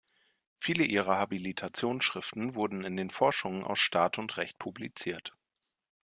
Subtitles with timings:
[0.57, 5.37] Viele ihrer Habilitationsschriften wurden in den "Forschungen aus Staat und Recht" publiziert.